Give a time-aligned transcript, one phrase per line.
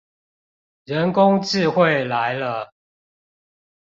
[0.85, 2.73] 人工智慧來了